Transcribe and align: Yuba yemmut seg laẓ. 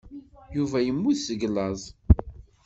Yuba 0.55 0.77
yemmut 0.81 1.17
seg 1.25 1.41
laẓ. 1.55 1.83